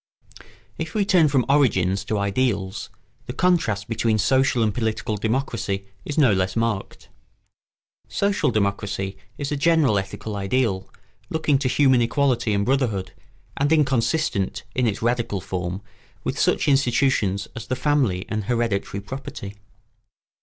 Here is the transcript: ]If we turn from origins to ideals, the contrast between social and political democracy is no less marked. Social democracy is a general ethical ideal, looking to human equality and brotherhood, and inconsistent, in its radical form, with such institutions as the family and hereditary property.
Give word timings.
]If 0.79 0.95
we 0.95 1.05
turn 1.05 1.27
from 1.27 1.45
origins 1.47 2.03
to 2.05 2.17
ideals, 2.17 2.89
the 3.27 3.33
contrast 3.33 3.87
between 3.87 4.17
social 4.17 4.63
and 4.63 4.73
political 4.73 5.15
democracy 5.15 5.85
is 6.05 6.17
no 6.17 6.33
less 6.33 6.55
marked. 6.55 7.09
Social 8.09 8.49
democracy 8.49 9.15
is 9.37 9.51
a 9.51 9.55
general 9.55 9.99
ethical 9.99 10.35
ideal, 10.35 10.89
looking 11.29 11.59
to 11.59 11.67
human 11.67 12.01
equality 12.01 12.51
and 12.51 12.65
brotherhood, 12.65 13.11
and 13.57 13.71
inconsistent, 13.71 14.63
in 14.73 14.87
its 14.87 15.03
radical 15.03 15.39
form, 15.39 15.83
with 16.23 16.39
such 16.39 16.67
institutions 16.67 17.47
as 17.55 17.67
the 17.67 17.75
family 17.75 18.25
and 18.27 18.45
hereditary 18.45 19.01
property. 19.01 19.53